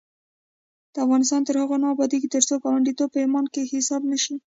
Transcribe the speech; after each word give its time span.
افغانستان 1.05 1.41
تر 1.47 1.55
هغو 1.61 1.75
نه 1.81 1.87
ابادیږي، 1.93 2.27
ترڅو 2.35 2.53
ګاونډیتوب 2.63 3.09
په 3.13 3.19
ایمان 3.23 3.45
کې 3.53 3.69
حساب 3.71 4.01
نشي. 4.11 4.35